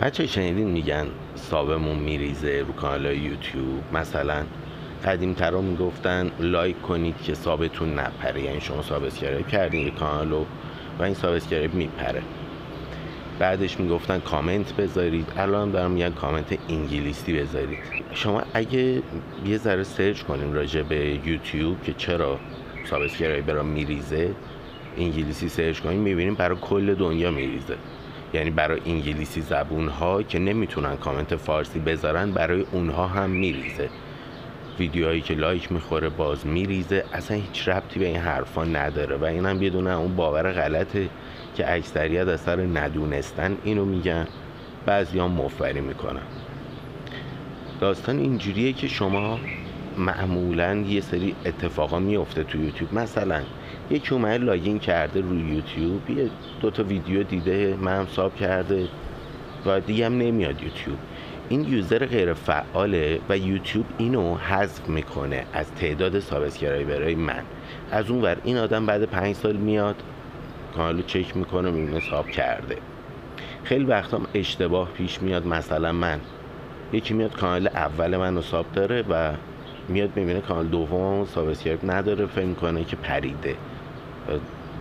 بچه 0.00 0.26
شنیدین 0.26 0.68
میگن 0.68 1.06
sub 1.34 1.66
مون 1.66 1.98
میریزه 1.98 2.64
رو 2.66 2.72
کانال 2.72 3.04
یوتیوب؟ 3.04 3.82
مثلا 3.92 4.44
قدیم 5.04 5.34
ترا 5.34 5.60
می‌گفتن 5.60 6.30
لایک 6.38 6.82
کنید 6.82 7.14
که 7.22 7.34
sub 7.34 7.64
تون 7.64 7.94
نپره. 7.98 8.42
یعنی 8.42 8.60
شما 8.60 8.82
subscribe 8.82 9.48
کردین 9.48 9.86
یه 9.86 9.90
کانالو 9.90 10.44
و 10.98 11.02
این 11.02 11.14
subscribe 11.14 11.74
میپره. 11.74 12.22
بعدش 13.38 13.80
می‌گفتن 13.80 14.18
کامنت 14.18 14.76
بذارید. 14.76 15.32
الان 15.36 15.70
دارم 15.70 15.90
میگن 15.90 16.10
کامنت 16.10 16.58
انگلیسی 16.68 17.32
بذارید. 17.32 17.78
شما 18.14 18.42
اگه 18.54 19.02
یه 19.46 19.58
ذره 19.58 19.82
search 19.82 20.22
کنیم 20.22 20.52
راجع 20.52 20.82
به 20.82 21.18
یوتیوب 21.24 21.82
که 21.82 21.92
چرا 21.92 22.38
subscriber 22.90 23.52
را 23.52 23.62
میریزه 23.62 24.34
انگلیسی 24.98 25.48
search 25.48 25.80
کنیم 25.80 26.00
می‌بینیم 26.00 26.34
برای 26.34 26.58
کل 26.60 26.94
دنیا 26.94 27.30
میریزه. 27.30 27.76
یعنی 28.34 28.50
برای 28.50 28.80
انگلیسی 28.86 29.40
زبون 29.40 29.88
ها 29.88 30.22
که 30.22 30.38
نمی‌تونن 30.38 30.96
کامنت 30.96 31.36
فارسی 31.36 31.78
بذارن 31.78 32.30
برای 32.30 32.64
اونها 32.72 33.06
هم 33.06 33.30
میریزه. 33.30 33.90
ویدیوهایی 34.78 35.20
که 35.20 35.34
لایک 35.34 35.72
می‌خوره 35.72 36.08
باز 36.08 36.46
میریزه. 36.46 37.04
اصلا 37.12 37.36
هیچ 37.36 37.68
ربطی 37.68 38.00
به 38.00 38.06
این 38.06 38.16
حرفا 38.16 38.64
نداره 38.64 39.16
و 39.16 39.24
این 39.24 39.46
هم 39.46 39.62
یه 39.62 39.70
دونه 39.70 39.90
اون 39.90 40.16
باور 40.16 40.52
غلطه 40.52 41.08
که 41.56 41.72
اکثریت 41.72 42.28
از 42.28 42.40
سر 42.40 42.56
ندونستن 42.56 43.56
اینو 43.64 43.84
میگن. 43.84 44.26
بعضی 44.86 45.18
هم 45.18 45.30
مفری 45.30 45.80
می‌کنن. 45.80 46.22
داستان 47.80 48.18
اینجوریه 48.18 48.72
که 48.72 48.88
شما 48.88 49.38
معمولا 49.98 50.74
یه 50.76 51.00
سری 51.00 51.34
اتفاقا 51.44 51.98
میفته 51.98 52.44
تو 52.44 52.58
یوتیوب. 52.58 52.94
مثلا 52.94 53.40
یکی 53.90 54.14
اومده 54.14 54.44
login 54.44 54.78
کرده 54.78 55.20
روی 55.20 55.40
یوتیوب 55.40 56.10
یه 56.10 56.30
دوتا 56.60 56.84
ویدیو 56.84 57.22
دیده 57.22 57.76
من 57.80 58.06
sub 58.06 58.36
کرده 58.36 58.88
و 59.66 59.80
دیگه 59.80 60.06
هم 60.06 60.18
نمیاد 60.18 60.62
یوتیوب. 60.62 60.98
این 61.48 61.64
user 61.64 62.06
غیر 62.06 62.32
فعاله 62.32 63.20
و 63.28 63.38
یوتیوب 63.38 63.86
اینو 63.98 64.36
حذف 64.36 64.88
می‌کنه 64.88 65.44
از 65.52 65.74
تعداد 65.74 66.20
subscriber 66.20 66.98
های 66.98 67.14
من. 67.14 67.42
از 67.90 68.10
اون 68.10 68.22
ور 68.22 68.36
این 68.44 68.58
آدم 68.58 68.86
بعد 68.86 69.04
پنج 69.04 69.34
سال 69.34 69.56
میاد 69.56 69.96
کانالو 70.76 71.02
چک 71.02 71.36
می‌کنه 71.36 71.70
می‌بینه 71.70 72.00
sub 72.10 72.28
کرده. 72.28 72.76
خیلی 73.64 73.84
وقتا 73.84 74.20
اشتباه 74.34 74.88
پیش 74.88 75.22
میاد 75.22 75.46
مثلا 75.46 75.92
من. 75.92 76.20
یکی 76.92 77.14
میاد 77.14 77.36
کانال 77.36 77.66
اول 77.66 78.16
من 78.16 78.34
رو 78.34 78.42
sub 78.42 78.66
داره 78.74 79.04
و 79.10 79.32
میاد 79.88 80.10
می‌بینه 80.16 80.40
کانال 80.40 80.66
دوم 80.66 81.24
subscribe 81.24 81.90
نداره 81.90 82.26
فکر 82.26 82.44
می‌کنه 82.44 82.84
که 82.84 82.96
پریده. 82.96 83.56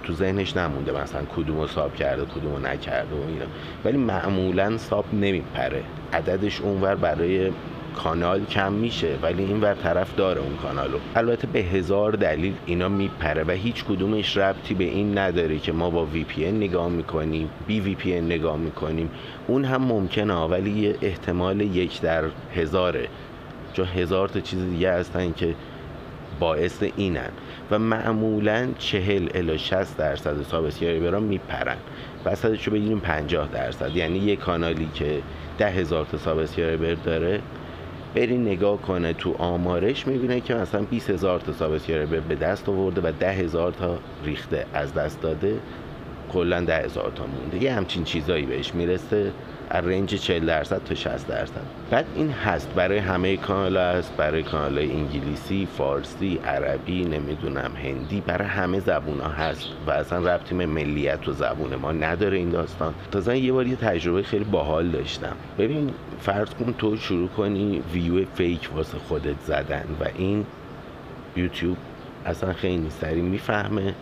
تو 0.04 0.14
ذهنش 0.14 0.58
نمونده 0.58 1.02
مثلا 1.02 1.22
کدومو 1.36 1.68
sub 1.68 1.96
کرده 1.96 2.26
کدومو 2.26 2.60
نکرده 2.60 3.16
و 3.16 3.28
اینا. 3.28 3.46
ولی 3.86 3.98
معمولا 3.98 4.78
sub 4.78 5.06
نمیپره. 5.14 5.84
عددش 6.14 6.62
اونور 6.62 6.96
برای 6.96 7.52
کانال 7.96 8.46
کم 8.46 8.74
میشه 8.74 9.16
ولی 9.22 9.44
این 9.44 9.62
ور 9.62 9.74
طرف 9.74 10.16
داره 10.16 10.42
اون 10.42 10.56
کانالو. 10.56 10.98
البته 11.16 11.48
به 11.48 11.60
هزار 11.60 12.12
دلیل 12.12 12.54
اینا 12.66 12.90
میپره 12.90 13.44
و 13.44 13.52
هیچ 13.52 13.84
کدومش 13.84 14.38
ربطی 14.38 14.74
به 14.74 14.84
این 14.84 15.18
نداره 15.18 15.60
که 15.60 15.72
ما 15.72 15.90
با 15.90 16.06
VPN 16.06 16.52
نگاه 16.52 16.90
می‌کنیم 16.90 17.50
بی 17.68 17.80
VPN 17.80 18.22
نگاه 18.22 18.58
می‌کنیم. 18.58 19.10
اون 19.48 19.66
هم 19.66 19.82
ممکنه 19.82 20.34
ولی 20.34 20.96
احتمال 21.02 21.62
یک 21.62 22.02
در 22.02 22.24
هزاره. 22.56 23.08
چون 23.74 23.86
هزار 23.86 24.28
تا 24.28 24.40
چیز 24.40 24.60
دیگه 24.60 24.92
هستن 24.92 25.34
که 25.34 25.56
باعث 26.40 26.84
اینن 26.98 27.30
و 27.72 27.80
معمولا 27.80 28.68
چهل 28.80 29.30
الا 29.34 29.58
60 29.58 29.98
درصد 29.98 30.42
subscriber 30.42 31.13
ها 31.13 31.20
میپرن 31.20 31.78
وسطش 32.26 32.68
رو 32.68 32.74
بگیریم 32.74 33.00
50 33.00 33.48
درصد. 33.48 33.96
یعنی 33.96 34.20
یه 34.20 34.36
کانالی 34.36 34.90
که 34.94 35.22
ده 35.58 35.70
هزار 35.70 36.06
تا 36.06 36.18
subscriber 36.18 36.94
داره 36.94 37.42
بری 38.16 38.38
نگاه 38.38 38.82
کنه 38.82 39.14
تو 39.14 39.36
آمارش 39.38 40.08
می‌بینه 40.08 40.40
که 40.40 40.56
مثلا 40.56 40.82
20 40.82 41.10
هزار 41.10 41.40
تا 41.40 41.54
subscriber 41.54 42.20
به 42.20 42.36
دست 42.36 42.70
آورده 42.70 43.02
و 43.02 43.12
ده 43.20 43.32
هزار 43.32 43.72
تا 43.72 44.00
ریخته 44.26 44.66
از 44.74 44.94
دست 44.94 45.22
داده 45.22 45.60
کلا 46.34 46.62
ده 46.62 46.78
هزار 46.78 47.12
تا 47.16 47.24
مونده. 47.28 47.64
یه 47.64 47.74
همچین 47.74 48.04
چیزایی 48.04 48.46
بهش 48.46 48.74
می‌رسه. 48.74 49.32
از 49.70 49.86
رنج 49.86 50.16
40 50.16 50.46
درصد 50.46 50.84
تا 50.84 50.96
60 50.96 51.28
درصد. 51.28 51.62
بعد 51.92 52.06
این 52.16 52.30
هست. 52.32 52.74
برای 52.76 52.98
همه 52.98 53.38
کانال 53.38 53.78
هست. 53.78 54.18
برای 54.18 54.44
کانال 54.44 54.78
انگلیسی 54.78 55.68
فارسی 55.78 56.40
عربی 56.46 57.06
نمی‌دونم 57.06 57.72
هندی. 57.84 58.22
برای 58.22 58.48
همه 58.48 58.80
زبون 58.80 59.20
ها 59.20 59.30
هست. 59.30 59.68
و 59.88 59.92
اصلا 59.92 60.36
ربطی 60.36 60.56
به 60.56 60.66
ملیت 60.66 61.28
و 61.28 61.34
زبون 61.34 61.76
ما 61.76 61.92
نداره 61.92 62.38
این 62.38 62.50
داستان. 62.50 62.94
تازه 63.12 63.38
یه 63.38 63.52
بار 63.52 63.68
یه 63.68 63.76
تجربه 63.76 64.24
خیلی 64.24 64.44
باحال 64.44 64.88
داشتم. 64.88 65.36
ببین 65.58 65.90
فرض 66.20 66.50
کن 66.50 66.74
تو 66.78 66.98
شروع 66.98 67.28
کنی 67.28 67.84
ویو 67.94 68.26
فیک 68.36 68.70
واسه 68.76 68.98
خودت 68.98 69.40
زدن 69.46 69.86
و 70.00 70.06
این 70.16 70.46
یوتیوب 71.36 71.78
اصلا 72.26 72.54
خیلی 72.54 72.90
سریع 72.90 73.24
می‌فهمه 73.24 73.94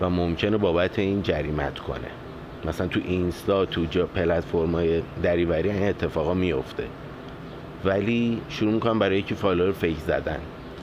و 0.00 0.10
ممکنه 0.10 0.56
بابت 0.56 0.98
این 0.98 1.22
جریمت 1.22 1.78
کنه. 1.78 2.08
مثلا 2.64 2.86
تو 2.86 3.00
اینستا 3.04 3.64
تو 3.64 3.84
جا 3.84 4.06
پلتفرم‌های 4.06 5.02
دریوری 5.22 5.70
این 5.70 5.88
اتفاقا 5.88 6.34
میفته 6.34 6.84
ولی 7.84 8.40
شروع 8.48 8.72
می‌کنن 8.72 8.98
برای 8.98 9.18
یکی 9.18 9.34
follower 9.34 9.72
fake 9.72 9.98
زدن. 9.98 10.38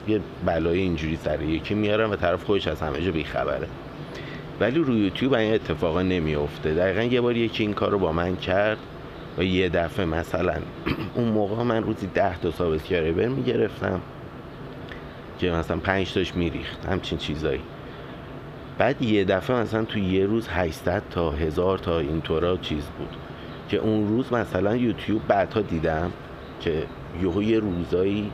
یه 0.08 0.20
بلای 0.46 0.78
اینجوری 0.78 1.16
سر 1.16 1.42
یکی 1.42 1.74
میارم 1.74 2.10
و 2.10 2.16
طرف 2.16 2.44
خودش 2.44 2.68
از 2.68 2.82
همه 2.82 3.00
جا 3.02 3.12
بیخبره. 3.12 3.68
ولی 4.60 4.78
روی 4.78 4.98
یوتیوب 5.00 5.34
این 5.34 5.54
اتفاقا 5.54 6.02
نمیفته 6.02 6.74
دقیقا 6.74 7.02
یه 7.02 7.20
بار 7.20 7.36
یکی 7.36 7.62
این 7.62 7.72
کار 7.72 7.90
رو 7.90 7.98
با 7.98 8.12
من 8.12 8.36
کرد 8.36 8.78
و 9.38 9.42
یه 9.42 9.68
دفعه 9.68 10.06
مثلا 10.06 10.54
اون 11.14 11.28
موقع 11.28 11.62
من 11.62 11.82
روزی 11.82 12.06
ده 12.14 12.38
تا 12.38 12.50
subscriber 12.50 13.28
می‌گرفتم 13.28 14.00
که 15.38 15.50
مثلا 15.50 15.76
پنج 15.76 16.12
تاش 16.12 16.34
میریخت 16.34 16.86
همچین 16.86 17.18
چیزایی. 17.18 17.60
بعد 18.80 19.02
یه 19.02 19.24
دفعه 19.24 19.56
مثلا 19.56 19.84
تو 19.84 19.98
یه 19.98 20.26
روز 20.26 20.48
800 20.48 21.02
تا 21.10 21.30
هزار 21.30 21.78
تا 21.78 21.98
اینطورا 21.98 22.56
چیز 22.56 22.84
بود 22.84 23.16
که 23.68 23.76
اون 23.76 24.08
روز 24.08 24.32
مثلا 24.32 24.76
یوتیوب 24.76 25.26
بعدها 25.28 25.60
دیدم 25.60 26.12
که 26.60 26.86
یهو 27.22 27.42
یه 27.42 27.58
روزایی 27.58 28.30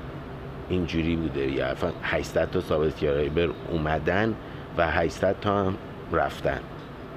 اینجوری 0.68 1.16
بوده. 1.16 1.46
یا 1.46 1.74
800 2.02 2.50
تا 2.50 2.60
subscriber 2.60 3.48
اومدن 3.70 4.34
و 4.78 4.90
800 4.90 5.36
تا 5.40 5.64
هم 5.64 5.74
رفتن. 6.12 6.60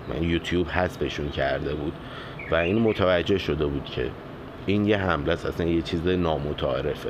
من 0.08 0.24
یوتیوب 0.24 0.68
حذفشون 0.68 1.30
کرده 1.30 1.76
بود 1.76 1.94
و 2.52 2.56
این 2.56 2.80
متوجه 2.80 3.38
شده 3.38 3.66
بود 3.66 3.86
که 3.86 4.10
این 4.66 4.86
یه 4.86 4.98
حمله 4.98 5.34
است 5.34 5.46
اصلا 5.46 5.68
یه 5.68 5.82
چیز 5.82 6.08
نامتعارفه. 6.08 7.10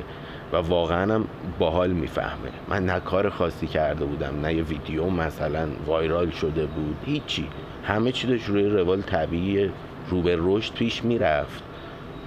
و 0.54 0.58
واقعا 0.58 1.14
هم 1.16 1.26
باحال 1.60 1.92
می‌فهمه. 1.92 2.50
من 2.70 2.86
نه 2.86 3.00
کار 3.00 3.30
خاصی 3.30 3.68
کرده 3.68 4.06
بودم 4.06 4.42
نه 4.42 4.54
یه 4.54 4.64
ویدیو 4.64 5.10
مثلا 5.10 5.68
viral 5.86 6.30
شده 6.30 6.66
بود 6.66 6.96
هیچی. 7.06 7.48
همه 7.84 8.12
چی 8.12 8.28
داشت 8.28 8.50
روی 8.50 8.64
روال 8.64 9.02
طبیعی 9.02 9.72
رو 10.10 10.22
به 10.22 10.38
رشد 10.40 10.74
پیش 10.74 11.04
می‌رفت. 11.04 11.64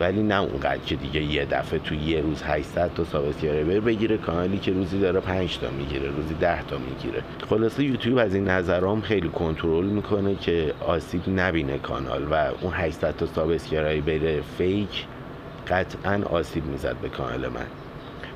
ولی 0.00 0.22
نه 0.22 0.40
اونقدر 0.40 0.78
که 0.86 0.96
دیگه 0.96 1.22
یه 1.22 1.44
دفعه 1.44 1.78
تو 1.78 1.94
یه 1.94 2.20
روز 2.20 2.42
800 2.42 2.94
تا 2.94 3.04
subscriber 3.04 3.80
بگیره 3.80 4.16
کانالی 4.16 4.58
که 4.58 4.72
روزی 4.72 5.00
داره 5.00 5.20
5 5.20 5.58
تا 5.58 5.70
می‌گیره 5.70 6.10
روزی 6.10 6.34
10 6.34 6.62
تا 6.62 6.78
می‌گیره. 6.78 7.22
خلاصه 7.50 7.84
یوتیوب 7.84 8.18
از 8.18 8.34
این 8.34 8.48
نظرام 8.48 9.00
خیلی 9.00 9.28
کنترل 9.28 9.84
می‌کنه 9.84 10.34
که 10.34 10.74
آسیب 10.86 11.22
نبینه 11.28 11.78
کانال 11.78 12.22
و 12.30 12.34
اون 12.60 12.72
800 12.72 13.16
تا 13.16 13.26
subscriber 13.26 14.40
fake 14.58 15.06
قطعا 15.68 16.22
آسیب 16.30 16.66
می‌زد 16.66 16.96
به 17.02 17.08
کانال 17.08 17.48
من. 17.48 17.66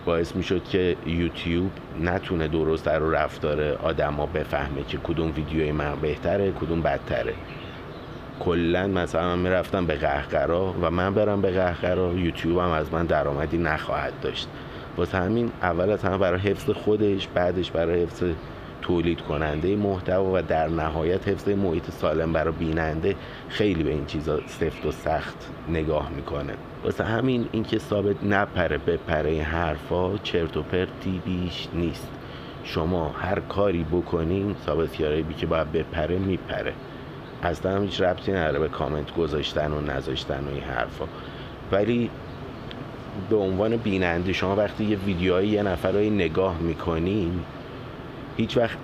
باعث 0.06 0.36
می‌شد 0.36 0.64
که 0.64 0.96
یوتیوب 1.06 1.70
نتونه 2.00 2.48
درست 2.48 2.88
رو 2.88 3.10
رفتار 3.10 3.62
آدما 3.72 4.26
بفهمه 4.26 4.82
که 4.88 4.98
کدوم 4.98 5.32
ویدیوی 5.36 5.72
من 5.72 5.96
بهتره 6.02 6.52
کدوم 6.52 6.82
بدتره. 6.82 7.34
کلا 8.40 8.86
مثلا 8.86 9.36
من 9.36 9.38
می‌رفتم 9.38 9.86
به 9.86 9.94
قهقرا 9.94 10.74
و 10.82 10.90
من 10.90 11.14
برم 11.14 11.40
به 11.40 11.50
قهقرا 11.50 12.12
یوتیوب 12.12 12.58
هم 12.58 12.70
از 12.70 12.92
من 12.92 13.06
درآمدی 13.06 13.58
نخواهد 13.58 14.12
داشت. 14.22 14.48
واسه 14.96 15.18
همین 15.18 15.50
اول 15.62 15.90
از 15.90 16.02
همه 16.02 16.18
برای 16.18 16.40
حفظ 16.40 16.70
خودش 16.70 17.28
بعدش 17.28 17.70
برای 17.70 18.02
حفظ 18.02 18.22
تولید 18.86 19.20
کننده 19.20 19.76
محتوا 19.76 20.30
و 20.32 20.42
در 20.42 20.68
نهایت 20.68 21.28
حفظ 21.28 21.48
محیط 21.48 21.90
سالم 21.90 22.32
برای 22.32 22.54
بیننده 22.58 23.16
خیلی 23.48 23.82
به 23.82 23.90
این 23.90 24.06
چیزا 24.06 24.40
سفت 24.46 24.86
و 24.86 24.92
سخت 24.92 25.50
نگاه 25.68 26.10
می‌کنه. 26.16 26.52
واسه 26.84 27.04
همین 27.04 27.48
اینکه 27.52 27.78
ثابت 27.78 28.24
نپره 28.24 28.78
به 28.78 28.96
پره 28.96 29.42
حرفا 29.42 30.18
چرت 30.18 30.56
و 30.56 30.62
پرتی 30.62 31.22
بیش 31.24 31.68
نیست. 31.74 32.08
شما 32.64 33.08
هر 33.08 33.40
کاری 33.40 33.84
بکنین 33.84 34.56
ثابت 34.66 35.02
بی 35.02 35.34
که 35.34 35.46
باید 35.46 35.72
بپره 35.72 36.18
میپره. 36.18 36.72
اصلا 37.42 37.82
هیچ 37.82 38.00
ربطی 38.00 38.32
نداره 38.32 38.58
به 38.58 38.68
کامنت 38.68 39.14
گذاشتن 39.14 39.72
و 39.72 39.80
نذاشتن 39.80 40.44
و 40.44 40.48
این 40.54 40.62
حرفا. 40.62 41.04
ولی 41.72 42.10
به 43.30 43.36
عنوان 43.36 43.76
بیننده 43.76 44.32
شما 44.32 44.56
وقتی 44.56 44.84
یه 44.84 44.96
ویدیوهای 44.96 45.48
یه 45.48 45.62
نفر 45.62 45.92
رو 45.92 46.00
نگاه 46.00 46.58
می‌کنین 46.60 47.40
هیچ 48.36 48.56
وقت 48.56 48.78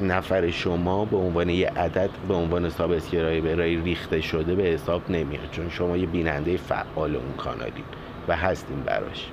نفر 0.00 0.50
شما 0.50 1.04
به 1.04 1.16
عنوان 1.16 1.50
یه 1.50 1.68
عدد 1.68 2.10
به 2.28 2.34
عنوان 2.34 2.70
سابسکرایبر 2.70 3.54
برای 3.54 3.76
ریخته 3.76 4.20
شده 4.20 4.54
به 4.54 4.62
حساب 4.62 5.10
نمیاد 5.10 5.50
چون 5.50 5.70
شما 5.70 5.96
یه 5.96 6.06
بیننده 6.06 6.56
فعال 6.56 7.16
اون 7.16 7.32
کانالین 7.36 7.84
و 8.28 8.36
هستیم 8.36 8.82
براش. 8.86 9.30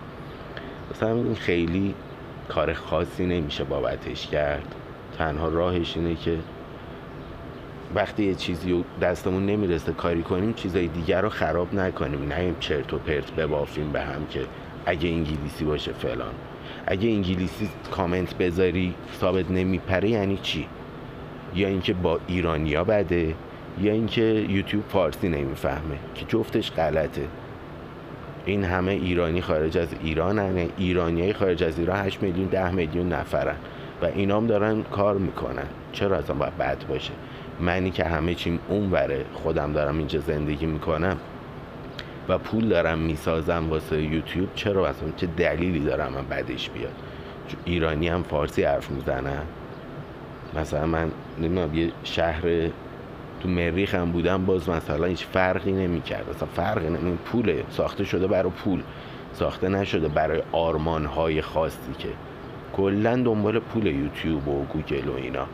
مثلا 0.92 1.13
این 1.13 1.36
خیلی 1.36 1.95
کار 2.50 2.74
خاصی 2.74 3.25
نمیشه 3.25 3.63
بابتش 3.63 4.27
کرد. 4.27 4.75
تنها 5.18 5.48
راهش 5.48 5.98
اینه 5.98 6.16
که 6.16 6.38
وقتی 7.95 8.24
یه 8.24 8.36
چیزی 8.36 8.86
دستمون 9.01 9.45
نمی‌رسه 9.45 9.92
کاری 9.92 10.24
کنیم 10.24 10.54
چیزای 10.54 10.88
دیگر 10.88 11.21
رو 11.21 11.30
خراب 11.30 11.74
نکنیم. 11.74 12.27
نه 12.27 12.56
چرت 12.59 12.94
و 12.94 12.98
پرت 12.98 13.31
ببافیم 13.31 13.92
به 13.92 14.01
هم 14.01 14.25
که 14.30 14.45
اگه 14.85 15.09
انگلیسی 15.09 15.65
باشه 15.65 15.91
فلان. 15.94 16.33
اگه 16.88 17.09
انگلیسی 17.09 17.69
کامنت 17.91 18.38
بذاری 18.38 18.94
ثابت 19.19 19.51
نمیپره 19.51 20.09
یعنی 20.09 20.39
چی؟ 20.41 20.68
یا 21.56 21.68
اینکه 21.68 21.94
با 21.94 22.19
ایرانیا 22.27 22.83
بده 22.83 23.35
یا 23.81 23.94
اینکه 23.94 24.21
یوتیوب 24.50 24.83
فارسی 24.89 25.30
نمی‌فهمه 25.30 25.97
که 26.15 26.25
جفتش 26.27 26.71
غلطه. 26.71 27.27
این 28.45 28.63
همه 28.63 28.91
ایرانی 28.91 29.41
خارج 29.41 29.77
از 29.77 29.88
ایران 30.03 30.39
هنه 30.39 30.69
ایرانی 30.77 31.33
خارج 31.33 31.63
از 31.63 31.80
ایران 31.80 32.06
8 32.06 32.24
میلیون 32.24 32.47
10 32.47 32.71
میلیون 32.71 33.13
نفرن 33.13 33.56
و 34.01 34.06
اینام 34.06 34.47
دارن 34.47 34.83
کار 34.83 35.18
می‌کنن. 35.18 35.68
چرا 35.91 36.18
اصلا 36.18 36.35
باید 36.35 36.57
بد 36.57 36.88
باشه؟ 36.88 37.13
منی 37.59 37.91
که 37.91 38.03
همه 38.03 38.35
چیم 38.35 38.59
اون 38.69 38.91
وره 38.91 39.25
خودم 39.33 39.74
دارم 39.74 39.97
اینجا 39.97 40.19
زندگی 40.19 40.65
می‌کنم. 40.65 41.18
و 42.29 42.37
پول 42.37 42.69
دارم 42.69 42.99
می‌سازم 42.99 43.69
واسه 43.69 44.01
یوتیوب 44.01 44.49
چرا 44.55 44.87
اصلا 44.87 45.09
چه 45.17 45.27
دلیلی 45.27 45.79
دارم 45.79 46.13
من 46.13 46.25
بدش 46.25 46.69
بیاد؟ 46.69 46.93
چون 47.47 47.59
ایرانی 47.65 48.07
هم 48.07 48.23
فارسی 48.23 48.63
حرف 48.63 48.91
می‌زنن. 48.91 49.41
مثلا 50.55 50.85
من 50.85 51.11
نمی‌دونم 51.41 51.75
یه 51.75 51.91
شهر 52.03 52.41
تو 53.41 53.49
مریخ 53.49 53.95
هم 53.95 54.11
بودم 54.11 54.45
باز 54.45 54.69
مثلا 54.69 55.05
هیچ 55.05 55.25
فرقی 55.25 55.71
نمی‌کرد. 55.71 56.29
اصلا 56.29 56.47
فرقی 56.47 56.89
نمی 56.89 57.17
پوله 57.17 57.63
ساخته 57.69 58.03
شده 58.03 58.27
برای 58.27 58.51
پول 58.51 58.81
ساخته 59.33 59.69
نشده 59.69 60.07
برای 60.07 60.41
آرمان 60.51 61.05
های 61.05 61.41
خاصی 61.41 61.93
که 61.99 62.09
کلا 62.73 63.15
دنبال 63.15 63.59
پول 63.59 63.85
یوتیوب 63.85 64.47
و 64.47 64.65
گوگل 64.65 65.07
و 65.07 65.15
اینا. 65.15 65.45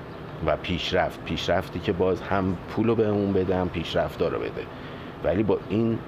و 0.45 0.55
پیشرفت 0.55 1.23
پیشرفتی 1.25 1.79
که 1.79 1.91
باز 1.91 2.21
هم 2.21 2.57
پول 2.69 2.87
رو 2.87 2.95
به 2.95 3.07
اون 3.07 3.33
بدم 3.33 3.67
پیشرفت 3.67 4.21
رو 4.21 4.39
بده. 4.39 4.65
ولی 5.23 5.43
با 5.43 5.59
این 5.69 5.99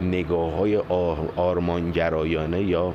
نگاه 0.00 0.52
های 0.52 0.76
آرمانگرایانه 1.36 2.62
یا 2.62 2.94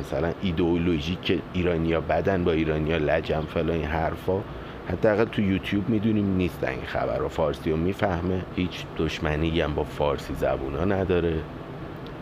مثلا 0.00 0.32
ایدئولوژی 0.42 1.18
که 1.22 1.38
ایرانیا 1.52 2.00
بدن 2.00 2.44
با 2.44 2.52
ایرانیا 2.52 2.96
لجن 2.96 3.40
فلان 3.40 3.70
این 3.70 3.84
حرفا 3.84 4.40
حداقل 4.88 5.24
تو 5.24 5.42
یوتیوب 5.42 5.88
می‌دونیم 5.88 6.36
نیستن 6.36 6.68
این 6.68 6.86
خبر 6.86 7.18
رو 7.18 7.28
فارسی 7.28 7.70
رو 7.70 7.76
می‌فهمه. 7.76 8.42
هیچ 8.56 8.84
دشمنی 8.98 9.60
هم 9.60 9.74
با 9.74 9.84
فارسی 9.84 10.34
زبون 10.34 10.74
ها 10.74 10.84
نداره. 10.84 11.34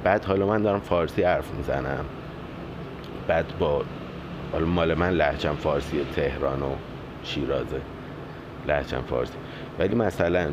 بعد 0.05 0.25
حالا 0.25 0.47
من 0.47 0.63
دارم 0.63 0.81
فارسی 0.81 1.23
حرف 1.23 1.55
می‌زنم. 1.55 2.05
بعد 3.29 3.45
با 3.59 3.83
حالا 4.53 4.67
مال 4.67 4.95
من 4.95 5.11
لحجم 5.11 5.55
فارسی 5.55 6.05
تهران 6.17 6.63
و 6.63 6.71
شیرازه. 7.23 7.81
لحجم 8.69 9.01
فارسی. 9.01 9.35
ولی 9.79 9.95
مثلا 9.95 10.47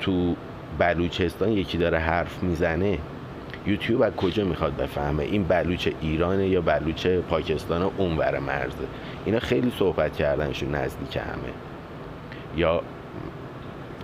تو 0.00 0.36
بلوچستان 0.78 1.48
یکی 1.48 1.78
داره 1.78 1.98
حرف 1.98 2.42
می‌زنه 2.42 2.98
یوتیوب 3.66 4.02
از 4.02 4.12
کجا 4.12 4.44
می‌خواد 4.44 4.76
بفهمه؟ 4.76 5.22
این 5.22 5.44
بلوچ 5.44 5.88
ایرانه 6.00 6.48
یا 6.48 6.60
بلوچ 6.60 7.06
پاکستان 7.06 7.90
اونور 7.98 8.38
مرزه؟ 8.38 8.86
اینا 9.24 9.38
خیلی 9.38 9.72
صحبت 9.78 10.16
کردنشون 10.16 10.74
نزدیک 10.74 11.16
همه. 11.16 11.52
یا 12.56 12.82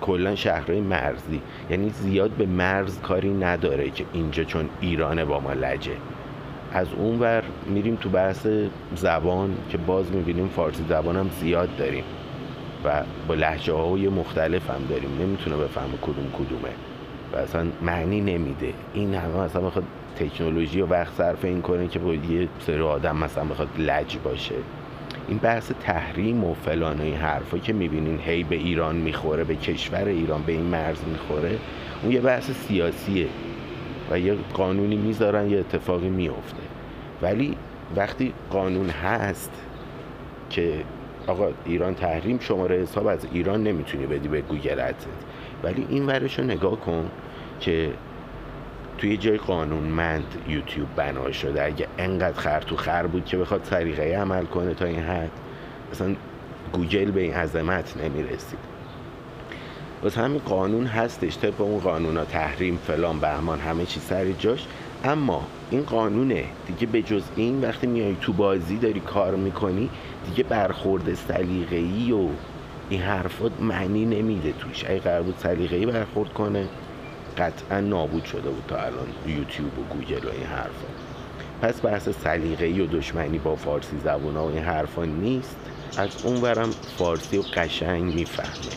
کلا 0.01 0.35
شهرهای 0.35 0.81
مرزی. 0.81 1.41
یعنی 1.71 1.91
زیاد 1.91 2.31
به 2.31 2.47
مرز 2.47 3.01
کاری 3.01 3.35
نداره 3.35 3.91
که 3.91 4.05
اینجا 4.13 4.45
چون 4.45 4.69
ایرانه 4.81 5.25
با 5.25 5.41
ما 5.41 5.53
لجه. 5.53 5.93
از 6.73 6.87
اون 6.97 7.19
ور 7.19 7.43
میریم 7.67 7.97
تو 7.97 8.09
بحث 8.09 8.47
زبان 8.97 9.57
که 9.71 9.79
باز 9.79 10.13
می‌بینیم 10.13 10.49
فارسی 10.49 10.85
زبان 10.89 11.17
هم 11.17 11.31
زیاد 11.41 11.77
داریم. 11.77 12.05
و 12.85 13.03
با 13.29 13.35
لحجه 13.35 13.73
های 13.73 14.09
مختلف 14.09 14.71
هم 14.71 14.87
داریم. 14.89 15.11
نمی‌تونه 15.21 15.57
بفهمه 15.57 15.95
کدوم 16.03 16.27
کدومه. 16.33 16.73
و 17.33 17.37
اصلا 17.37 17.67
معنی 17.83 18.21
نمیده. 18.21 18.73
این 18.95 19.15
همه 19.15 19.39
اصلا 19.39 19.63
بخواد 19.63 19.85
تکنولوژی 20.17 20.81
و 20.81 20.87
وقت 20.87 21.15
صرف 21.15 21.45
این 21.45 21.63
کنه 21.63 21.89
که 21.89 21.99
با 21.99 22.15
یه 22.15 22.49
سری 22.61 22.81
آدم 22.81 23.17
مثلا 23.17 23.45
بخواد 23.45 23.69
لج 23.79 24.19
باشه. 24.25 24.55
این 25.29 25.39
بحث 25.39 25.73
تحریم 25.83 26.45
و 26.45 26.55
فلان 26.55 26.99
و 26.99 27.03
این 27.03 27.17
حرفا 27.17 27.59
که 27.59 27.73
می‌بینین 27.73 28.19
هی 28.21 28.45
به 28.45 28.57
ایران 28.57 28.97
می‌خوره 28.97 29.45
به 29.45 29.57
کشور 29.57 30.05
ایران 30.05 30.43
به 30.43 30.53
این 30.53 30.63
مرز 30.63 30.99
می‌خوره 31.13 31.59
اون 32.03 32.13
یه 32.13 32.21
بحث 32.21 32.51
سیاسیه 32.51 33.29
و 34.11 34.19
یه 34.19 34.37
قانونی 34.55 34.97
می‌ذارن 34.97 35.51
یه 35.51 35.59
اتفاقی 35.59 36.09
میفته 36.09 36.63
ولی 37.23 37.57
وقتی 37.97 38.33
قانون 38.51 38.91
هست 38.91 39.53
که 40.51 40.85
آقا 41.27 41.49
ایران 41.65 41.95
تحریمه 41.95 42.39
شماره 42.39 42.83
حساب 42.83 43.07
از 43.07 43.27
ایران 43.33 43.63
نمی‌تونی 43.63 44.07
بدی 44.07 44.29
به 44.29 44.41
گوگل 44.41 44.93
ولی 45.63 45.87
این 45.89 46.07
ورش 46.07 46.39
رو 46.39 46.45
نگاه 46.45 46.81
کن 46.81 47.11
که 47.61 47.91
توی 48.99 49.17
جای 49.17 49.37
قانونمند 49.37 50.25
یوتیوب 50.49 50.89
بنا 50.97 51.33
شده. 51.33 51.65
اگه 51.65 51.87
انقدر 51.99 52.41
خر 52.41 52.61
تو 52.61 52.77
خر 52.77 53.07
بود 53.07 53.25
که 53.25 53.37
بخواد 53.37 53.65
سلیقه‌ای 53.65 54.17
عمل 54.17 54.45
کنه 54.45 54.75
تا 54.75 54.85
این 54.85 55.03
حد 55.03 55.31
مثلا 55.93 56.17
گوگل 56.73 57.11
به 57.11 57.21
این 57.21 57.35
عظمت 57.35 57.97
نمی‌رسید. 57.97 58.59
واسه 60.03 60.21
همین 60.21 60.39
قانون 60.39 60.87
هستش 60.87 61.39
طبق 61.39 61.61
اون 61.61 61.81
قانون 61.81 62.17
ها 62.17 62.25
تحریم 62.25 62.77
فلان 62.87 63.21
بهمان 63.21 63.61
همه 63.61 63.85
چی 63.85 64.01
سر 64.01 64.31
جاش. 64.31 64.67
اما 65.05 65.47
این 65.71 65.83
قانونه 65.83 66.45
دیگه 66.67 66.87
به 66.87 67.03
جز 67.03 67.23
این 67.37 67.61
وقتی 67.61 67.87
میای 67.87 68.17
تو 68.21 68.33
بازی 68.33 68.79
داری 68.79 69.01
کار 69.01 69.35
می‌کنی 69.35 69.91
دیگه 70.27 70.45
برخورد 70.45 71.15
سلیقه‌ای 71.15 72.13
و 72.13 72.29
این 72.91 73.01
حرفات 73.01 73.53
معنی 73.61 74.05
نمیده 74.05 74.53
توش. 74.53 74.85
اگه 74.85 74.99
قرار 74.99 75.23
بود 75.23 75.35
سلیقه‌ای 75.39 75.87
برخورد 75.87 76.33
کنه 76.33 76.69
قطعا 77.39 77.81
نابود 77.81 78.25
شده 78.25 78.51
بود 78.51 78.65
تا 78.69 78.77
الان 78.77 79.07
یوتیوب 79.27 79.79
و 79.79 79.83
گوگل 79.83 80.27
و 80.27 80.31
این 80.31 80.47
حرفا. 80.47 80.87
پس 81.63 81.85
بحث 81.85 82.09
سلیقه‌ای 82.09 82.81
و 82.81 82.87
دشمنی 82.87 83.39
با 83.39 83.57
فارسی 83.57 83.99
زبون 84.05 84.37
و 84.37 84.45
این 84.45 84.63
حرفا 84.63 85.05
نیست. 85.05 85.57
از 85.97 86.25
اونورم 86.25 86.71
فارسی 86.99 87.39
و 87.39 87.43
قشنگ 87.43 88.15
می‌فهمه. 88.15 88.73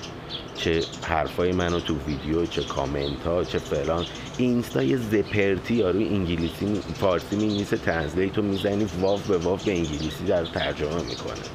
چه 0.55 0.81
حرفای 1.03 1.51
منو 1.51 1.79
تو 1.79 1.95
ویدیو 2.07 2.45
چه 2.45 2.63
کامنت 2.63 3.23
ها 3.25 3.43
چه 3.43 3.59
فلان. 3.59 4.05
اینستا 4.37 4.83
یه 4.83 4.97
زپرتی 4.97 5.73
یا 5.73 5.91
روی 5.91 6.07
انگلیسی 6.07 6.81
فارسی 6.99 7.35
می 7.35 7.47
نیست 7.47 7.75
تنزلیتو 7.75 8.41
می‌زنی 8.41 8.87
واو 9.01 9.19
به 9.27 9.37
واو 9.37 9.59
به 9.65 9.71
انگلیسی 9.71 10.25
در 10.27 10.45
ترجمه 10.45 11.03
می‌کنه. 11.09 11.45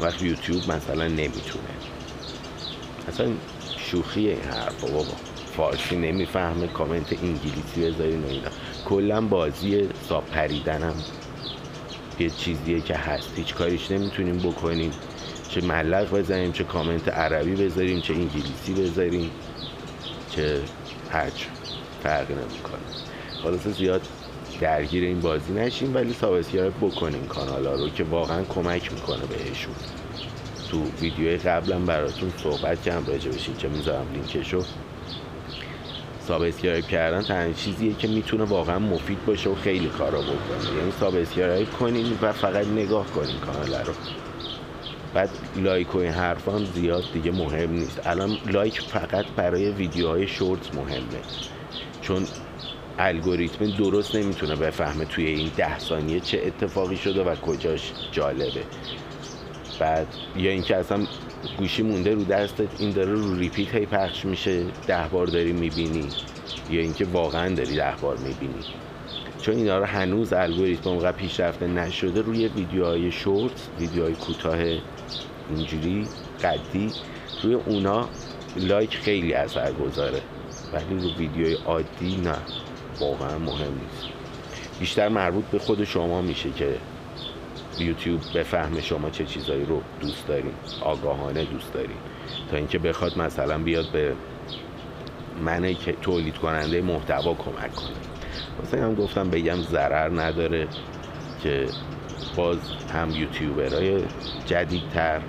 وقت 0.00 0.22
یوتیوب 0.22 0.72
مثلا 0.72 1.08
نمی‌تونه. 1.08 1.68
اصلا 3.08 3.28
شوخی 3.78 4.28
این 4.28 4.40
حرفا 4.40 4.86
بابا. 4.86 5.12
فارسی 5.56 5.96
نمی‌فهمه 5.96 6.66
کامنت 6.66 7.12
انگلیسی 7.12 7.80
بذارین 7.80 8.24
و 8.24 8.28
اینا. 8.28 8.50
کلا 8.84 9.20
بازی 9.20 9.88
ساب 10.08 10.26
پریدنم. 10.26 10.94
یه 12.18 12.30
چیزیه 12.30 12.80
که 12.80 12.94
هست. 12.94 13.32
هیچ 13.36 13.54
کاریش 13.54 13.90
نمی‌تونیم 13.90 14.38
بکنیم. 14.38 14.90
چه 15.48 15.60
ملق 15.60 16.18
بزنیم 16.18 16.52
چه 16.52 16.64
کامنت 16.64 17.08
عربی 17.08 17.54
بذاریم 17.54 18.00
چه 18.00 18.14
انگلیسی 18.14 18.74
بذاریم. 18.74 19.30
چه 20.30 20.60
هرچی 21.10 21.44
فرقی 22.02 22.34
نمی‌کنه. 22.34 22.80
خلاص 23.42 23.66
زیاد 23.66 24.02
درگیر 24.60 25.04
این 25.04 25.20
بازی 25.20 25.52
نشیم 25.52 25.94
ولی 25.94 26.12
subscribe 26.12 26.72
بکنیم 26.80 27.26
کانال 27.26 27.66
ها 27.66 27.74
رو 27.74 27.88
که 27.88 28.04
واقعا 28.04 28.44
کمک 28.44 28.92
می‌کنه 28.92 29.26
بهشون. 29.26 29.74
تو 30.70 30.82
ویدیوی 31.00 31.36
قبلم 31.36 31.86
براتون 31.86 32.32
صحبت 32.42 32.82
کردم 32.82 33.06
راجع 33.06 33.30
بهش 33.30 33.56
که 33.56 33.68
می‌ذارم 33.68 34.06
لینکشو. 34.12 34.62
subscribe 36.28 36.86
کردن 36.86 37.22
تنها 37.22 37.52
چیزیه 37.52 37.94
که 37.94 38.08
می‌تونه 38.08 38.44
واقعا 38.44 38.78
مفید 38.78 39.24
باشه 39.26 39.50
و 39.50 39.54
خیلی 39.54 39.88
کارا 39.88 40.20
بکنه. 40.20 40.78
یعنی 40.78 40.92
subscribe 41.00 41.70
کنین 41.70 42.18
و 42.22 42.32
فقط 42.32 42.66
نگاه 42.66 43.06
کنین 43.06 43.38
کانال 43.38 43.84
رو. 43.84 43.92
بعد 45.14 45.30
لایک 45.56 45.94
و 45.94 45.98
این 45.98 46.12
حرف 46.12 46.48
هم 46.48 46.64
زیاد 46.64 47.04
دیگه 47.12 47.30
مهم 47.30 47.72
نیست. 47.72 48.00
الان 48.06 48.38
لایک 48.46 48.80
فقط 48.80 49.26
برای 49.36 49.70
ویدیوهای 49.70 50.28
شورت 50.28 50.74
مهمه. 50.74 51.20
چون 52.06 52.26
الگوریتم 52.98 53.70
درست 53.70 54.14
نمی‌تونه 54.14 54.56
بفهمه 54.56 55.04
توی 55.04 55.26
این 55.26 55.50
ده 55.56 55.78
ثانیه 55.78 56.20
چه 56.20 56.42
اتفاقی 56.46 56.96
شده 56.96 57.22
و 57.22 57.34
کجاش 57.34 57.92
جالبه. 58.12 58.62
بعد 59.80 60.06
یا 60.36 60.50
اینکه 60.50 60.76
اصلا 60.76 61.06
گوشی 61.58 61.82
مونده 61.82 62.14
رو 62.14 62.24
دستت 62.24 62.68
این 62.78 62.90
داره 62.90 63.12
رو 63.12 63.36
repeat 63.36 63.74
هی 63.74 63.86
پخش 63.86 64.24
میشه 64.24 64.64
ده 64.86 65.08
بار 65.12 65.26
داری 65.26 65.52
می‌بینی. 65.52 66.08
یا 66.70 66.80
اینکه 66.80 67.04
واقعا 67.04 67.54
داری 67.54 67.76
ده 67.76 67.94
بار 68.02 68.16
می‌بینی. 68.16 68.64
چون 69.42 69.54
اینا 69.54 69.78
رو 69.78 69.84
هنوز 69.84 70.32
الگوریتم 70.32 70.90
اونقدر 70.90 71.12
پیشرفته 71.12 71.66
نشده 71.66 72.20
روی 72.22 72.48
ویدیوهای 72.48 73.12
شورت 73.12 73.68
ویدیوهای 73.80 74.14
کوتاه 74.14 74.58
اینجوری 75.50 76.06
قدی 76.42 76.92
روی 77.42 77.54
اونا 77.54 78.08
لایک 78.56 78.96
خیلی 78.96 79.34
اثر 79.34 79.72
گذاره 79.72 80.20
ولی 80.72 81.00
رو 81.00 81.14
ویدیوهای 81.18 81.54
عادی 81.54 82.16
نه. 82.16 82.36
واقعا 83.00 83.38
مهم 83.38 83.72
نیست. 83.82 84.08
بیشتر 84.80 85.08
مربوط 85.08 85.44
به 85.44 85.58
خود 85.58 85.84
شما 85.84 86.22
میشه 86.22 86.50
که 86.50 86.76
یوتیوب 87.78 88.20
بفهم 88.34 88.80
شما 88.80 89.10
چه 89.10 89.24
چیزایی 89.24 89.64
رو 89.64 89.82
دوست 90.00 90.26
دارین. 90.26 90.52
آگاهانه 90.80 91.44
دوست 91.44 91.72
دارین. 91.72 91.96
تا 92.50 92.56
اینکه 92.56 92.78
بخواد 92.78 93.18
مثلا 93.18 93.58
بیاد 93.58 93.90
به 93.92 94.12
من 95.44 95.74
که 95.74 95.92
تولید 95.92 96.34
کننده 96.34 96.82
محتوا 96.82 97.34
کمک 97.34 97.74
کنه. 97.74 97.96
واسه 98.58 98.82
هم 98.82 98.94
گفتم 98.94 99.30
بگم 99.30 99.62
ضرر 99.62 100.20
نداره 100.20 100.68
که 101.42 101.66
باز 102.36 102.58
هم 102.94 103.10
یوتیوبرهای 103.10 104.02
جدیدتر 104.46 105.20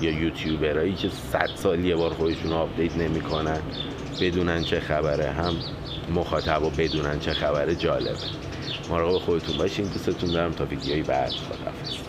یا 0.00 0.10
یوتیوبرهایی 0.10 0.94
که 0.94 1.08
صد 1.08 1.50
سال 1.54 1.84
یه 1.84 1.96
بار 1.96 2.10
خودشون 2.10 2.52
آپدیت 2.52 2.96
نمی‌کنن 2.96 3.58
بدونن 4.20 4.64
چه 4.64 4.80
خبره 4.80 5.30
هم 5.30 5.54
مخاطب 6.14 6.62
و 6.62 6.70
بدونن 6.70 7.18
چه 7.18 7.34
خبره 7.34 7.74
جالبه. 7.74 8.18
مراقب 8.90 9.18
خودتون 9.18 9.56
باشین 9.58 9.86
دوستتون 9.86 10.32
دارم. 10.32 10.52
تا 10.52 10.64
ویدیوی 10.64 11.02
بعد. 11.02 11.30
خدافظ 11.30 11.99